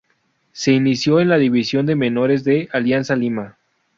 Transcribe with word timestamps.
Se 0.51 0.71
inició 0.71 1.19
en 1.19 1.29
la 1.29 1.37
división 1.37 1.85
de 1.85 1.95
menores 1.95 2.43
de 2.43 2.69
Alianza 2.73 3.15
Lima. 3.15 3.59